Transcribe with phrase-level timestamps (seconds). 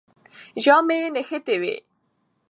[0.63, 1.75] ژامنې یې نښتې وې.